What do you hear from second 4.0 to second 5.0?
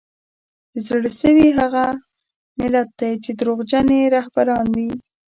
رهبران وي